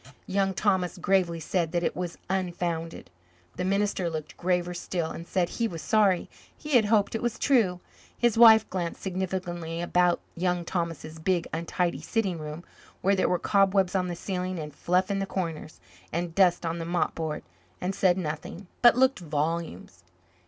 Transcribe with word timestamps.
Young 0.25 0.55
Thomas 0.55 0.97
gravely 0.97 1.39
said 1.39 1.71
that 1.73 1.83
it 1.83 1.95
was 1.95 2.17
unfounded. 2.27 3.11
The 3.55 3.63
minister 3.63 4.09
looked 4.09 4.35
graver 4.35 4.73
still 4.73 5.11
and 5.11 5.27
said 5.27 5.47
he 5.47 5.67
was 5.67 5.83
sorry 5.83 6.27
he 6.57 6.71
had 6.71 6.85
hoped 6.85 7.13
it 7.13 7.21
was 7.21 7.37
true. 7.37 7.81
His 8.17 8.35
wife 8.35 8.67
glanced 8.71 8.99
significantly 9.03 9.79
about 9.79 10.19
Young 10.35 10.65
Thomas's 10.65 11.19
big, 11.19 11.47
untidy 11.53 12.01
sitting 12.01 12.39
room, 12.39 12.63
where 13.01 13.15
there 13.15 13.29
were 13.29 13.37
cobwebs 13.37 13.93
on 13.93 14.07
the 14.07 14.15
ceiling 14.15 14.57
and 14.57 14.73
fluff 14.73 15.11
in 15.11 15.19
the 15.19 15.27
corners 15.27 15.79
and 16.11 16.33
dust 16.33 16.65
on 16.65 16.79
the 16.79 16.85
mop 16.85 17.13
board, 17.13 17.43
and 17.79 17.93
said 17.93 18.17
nothing, 18.17 18.65
but 18.81 18.97
looked 18.97 19.19
volumes. 19.19 20.03